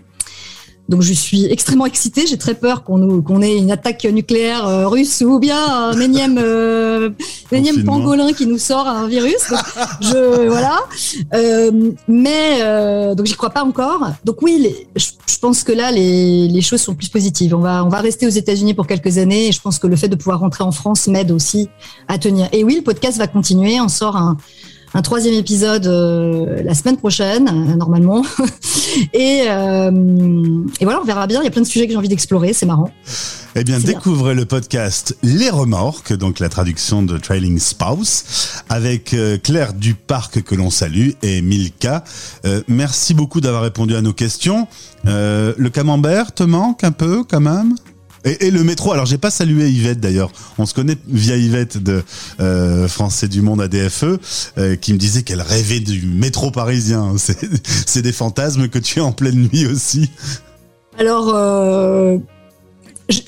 Donc 0.88 1.02
je 1.02 1.12
suis 1.12 1.46
extrêmement 1.46 1.86
excitée. 1.86 2.26
J'ai 2.26 2.38
très 2.38 2.54
peur 2.54 2.84
qu'on 2.84 3.20
qu'on 3.22 3.42
ait 3.42 3.56
une 3.56 3.70
attaque 3.70 4.04
nucléaire 4.04 4.66
euh, 4.66 4.86
russe 4.86 5.22
ou 5.26 5.38
bien 5.38 5.58
un 5.58 6.00
énième, 6.00 6.38
euh, 6.38 7.10
énième 7.50 7.84
pangolin 7.84 8.32
qui 8.32 8.46
nous 8.46 8.58
sort 8.58 8.86
un 8.86 9.08
virus. 9.08 9.52
je 10.00 10.46
voilà. 10.48 10.78
Euh, 11.34 11.92
mais 12.06 12.58
euh, 12.60 13.14
donc 13.14 13.26
j'y 13.26 13.34
crois 13.34 13.50
pas 13.50 13.64
encore. 13.64 14.12
Donc 14.24 14.42
oui, 14.42 14.74
je, 14.94 15.38
pense 15.40 15.64
que 15.64 15.72
là 15.72 15.90
les, 15.90 16.48
les 16.48 16.62
choses 16.62 16.80
sont 16.80 16.94
plus 16.94 17.08
positives. 17.08 17.54
On 17.54 17.60
va 17.60 17.84
on 17.84 17.88
va 17.88 18.00
rester 18.00 18.26
aux 18.26 18.30
États-Unis 18.30 18.74
pour 18.74 18.86
quelques 18.86 19.18
années. 19.18 19.48
Et 19.48 19.52
je 19.52 19.60
pense 19.60 19.78
que 19.78 19.88
le 19.88 19.96
fait 19.96 20.08
de 20.08 20.16
pouvoir 20.16 20.40
rentrer 20.40 20.62
en 20.62 20.72
France 20.72 21.08
m'aide 21.08 21.32
aussi 21.32 21.68
à 22.06 22.18
tenir. 22.18 22.48
Et 22.52 22.62
oui, 22.62 22.76
le 22.76 22.82
podcast 22.82 23.18
va 23.18 23.26
continuer. 23.26 23.80
On 23.80 23.88
sort 23.88 24.16
un 24.16 24.36
un 24.94 25.02
troisième 25.02 25.34
épisode 25.34 25.86
euh, 25.86 26.62
la 26.62 26.74
semaine 26.74 26.96
prochaine, 26.96 27.48
euh, 27.48 27.76
normalement. 27.76 28.24
et, 29.12 29.44
euh, 29.48 29.90
et, 30.80 30.84
voilà, 30.84 31.00
on 31.00 31.04
verra 31.04 31.26
bien. 31.26 31.40
Il 31.42 31.44
y 31.44 31.48
a 31.48 31.50
plein 31.50 31.62
de 31.62 31.66
sujets 31.66 31.86
que 31.86 31.92
j'ai 31.92 31.98
envie 31.98 32.08
d'explorer. 32.08 32.52
C'est 32.52 32.66
marrant. 32.66 32.90
Eh 33.54 33.64
bien, 33.64 33.78
découvrez 33.78 34.34
le 34.34 34.44
podcast 34.44 35.16
Les 35.22 35.48
Remorques, 35.48 36.12
donc 36.12 36.40
la 36.40 36.48
traduction 36.48 37.02
de 37.02 37.16
Trailing 37.16 37.58
Spouse, 37.58 38.62
avec 38.68 39.16
Claire 39.42 39.72
Duparc 39.72 40.42
que 40.42 40.54
l'on 40.54 40.68
salue 40.68 41.12
et 41.22 41.40
Milka. 41.40 42.04
merci 42.68 43.14
beaucoup 43.14 43.40
d'avoir 43.40 43.62
répondu 43.62 43.96
à 43.96 44.02
nos 44.02 44.12
questions. 44.12 44.68
le 45.06 45.68
camembert 45.68 46.34
te 46.34 46.42
manque 46.42 46.84
un 46.84 46.92
peu 46.92 47.24
quand 47.24 47.40
même? 47.40 47.76
Et, 48.26 48.50
le 48.50 48.64
métro, 48.64 48.92
alors 48.92 49.06
j'ai 49.06 49.18
pas 49.18 49.30
salué 49.30 49.70
Yvette 49.70 50.00
d'ailleurs, 50.00 50.30
on 50.58 50.66
se 50.66 50.74
connaît 50.74 50.96
via 51.08 51.36
Yvette 51.36 51.78
de 51.78 52.02
euh, 52.40 52.88
Français 52.88 53.28
du 53.28 53.40
Monde 53.40 53.60
ADFE, 53.60 54.04
euh, 54.58 54.76
qui 54.76 54.92
me 54.92 54.98
disait 54.98 55.22
qu'elle 55.22 55.42
rêvait 55.42 55.80
du 55.80 56.06
métro 56.06 56.50
parisien. 56.50 57.14
C'est 57.86 58.02
des 58.02 58.12
fantasmes 58.12 58.68
que 58.68 58.78
tu 58.78 58.98
es 58.98 59.02
en 59.02 59.12
pleine 59.12 59.48
nuit 59.52 59.66
aussi. 59.66 60.10
Alors, 60.98 61.28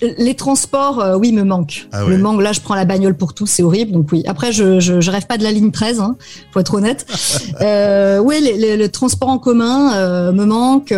les 0.00 0.34
transports, 0.34 1.00
euh, 1.00 1.16
oui, 1.16 1.32
me 1.32 1.44
manquent. 1.44 1.88
Ah 1.92 2.04
Le 2.04 2.18
manque, 2.18 2.42
là, 2.42 2.52
je 2.52 2.60
prends 2.60 2.74
la 2.74 2.84
bagnole 2.84 3.16
pour 3.16 3.32
tout, 3.34 3.46
c'est 3.46 3.62
horrible. 3.62 3.92
Donc 3.92 4.08
oui. 4.10 4.24
Après, 4.26 4.50
je, 4.50 4.80
je, 4.80 5.10
rêve 5.10 5.26
pas 5.26 5.38
de 5.38 5.44
la 5.44 5.52
ligne 5.52 5.70
13, 5.70 6.00
hein, 6.00 6.16
faut 6.52 6.60
être 6.60 6.74
honnête. 6.74 7.06
euh, 7.60 8.18
oui, 8.18 8.36
le 8.40 8.86
transport 8.88 9.28
en 9.28 9.38
commun 9.38 9.94
euh, 9.94 10.32
me 10.32 10.44
manque. 10.44 10.92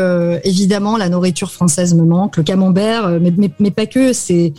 Évidemment, 0.44 0.96
la 0.96 1.08
nourriture 1.08 1.50
française 1.50 1.94
me 1.94 2.04
manque, 2.04 2.36
le 2.38 2.42
camembert, 2.42 3.20
mais, 3.20 3.32
mais, 3.58 3.70
pas 3.70 3.86
que. 3.86 4.12
C'est 4.12 4.54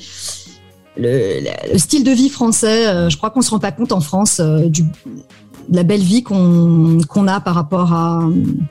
le, 0.97 1.77
style 1.77 2.03
de 2.03 2.11
vie 2.11 2.29
français. 2.29 3.09
je 3.09 3.17
crois 3.17 3.31
qu'on 3.31 3.41
se 3.41 3.49
rend 3.49 3.59
pas 3.59 3.71
compte 3.71 3.91
en 3.91 4.01
France 4.01 4.39
du 4.39 4.83
de 5.69 5.77
la 5.77 5.83
belle 5.83 6.01
vie 6.01 6.23
qu'on 6.23 7.27
a 7.27 7.39
par 7.39 7.55
rapport 7.55 7.93
à, 7.93 8.27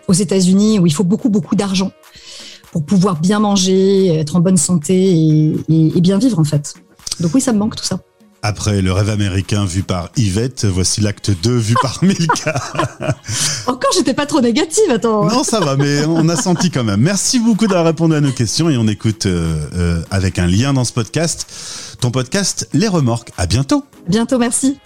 aux 0.08 0.12
États-Unis 0.12 0.78
où 0.78 0.86
il 0.86 0.92
faut 0.92 1.04
beaucoup 1.04 1.30
beaucoup 1.30 1.56
d'argent 1.56 1.92
pour 2.72 2.84
pouvoir 2.84 3.20
bien 3.20 3.40
manger, 3.40 4.08
être 4.18 4.36
en 4.36 4.40
bonne 4.40 4.56
santé 4.56 5.12
et, 5.68 6.00
bien 6.00 6.18
vivre 6.18 6.38
en 6.38 6.44
fait. 6.44 6.74
Donc 7.20 7.34
oui, 7.34 7.40
ça 7.40 7.52
me 7.52 7.58
manque 7.58 7.76
tout 7.76 7.84
ça. 7.84 8.00
Après 8.42 8.80
le 8.80 8.90
rêve 8.90 9.10
américain 9.10 9.66
vu 9.66 9.82
par 9.82 10.08
Yvette, 10.16 10.64
voici 10.64 11.02
l'acte 11.02 11.30
2 11.30 11.50
vu 11.50 11.74
par 11.82 11.98
Milka. 12.02 12.54
Encore, 13.66 13.90
j'étais 13.94 14.14
pas 14.14 14.24
trop 14.24 14.40
négative, 14.40 14.90
attends. 14.90 15.26
Non, 15.26 15.44
ça 15.44 15.60
va, 15.60 15.76
mais 15.76 16.06
on 16.06 16.26
a 16.30 16.36
senti 16.36 16.70
quand 16.70 16.84
même. 16.84 17.00
Merci 17.00 17.38
beaucoup 17.38 17.66
d'avoir 17.66 17.84
répondu 17.84 18.14
à 18.14 18.20
nos 18.22 18.32
questions 18.32 18.70
et 18.70 18.78
on 18.78 18.88
écoute 18.88 19.26
euh, 19.26 19.66
euh, 19.76 20.02
avec 20.10 20.38
un 20.38 20.46
lien 20.46 20.72
dans 20.72 20.84
ce 20.84 20.92
podcast 20.92 21.46
ton 22.00 22.10
podcast 22.10 22.68
Les 22.72 22.88
Remorques. 22.88 23.30
À 23.36 23.46
bientôt. 23.46 23.84
bientôt, 24.08 24.38
merci. 24.38 24.78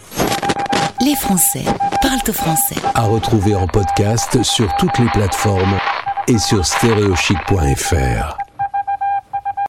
Les 1.01 1.15
Français 1.17 1.65
parlent 2.03 2.35
français. 2.35 2.77
À 2.95 3.03
retrouver 3.03 3.55
en 3.55 3.67
podcast 3.67 4.43
sur 4.43 4.69
toutes 4.79 4.99
les 4.99 5.09
plateformes 5.11 5.79
et 6.29 6.39
sur 6.39 6.65
stéréochic.fr. 6.65 8.44